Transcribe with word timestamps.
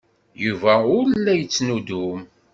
Yuba 0.43 0.73
ur 0.97 1.05
la 1.23 1.33
yettnuddum. 1.39 2.19